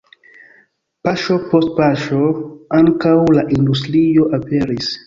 Paŝo 1.07 1.37
post 1.53 1.69
paŝo 1.81 2.23
ankaŭ 2.81 3.17
la 3.39 3.47
industrio 3.59 4.31
aperis. 4.43 4.95